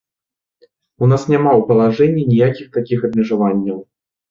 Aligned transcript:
У 1.07 1.09
нас 1.11 1.21
няма 1.33 1.51
ў 1.59 1.67
палажэнні 1.69 2.23
ніякіх 2.33 2.75
такіх 2.81 2.99
абмежаванняў. 3.13 3.77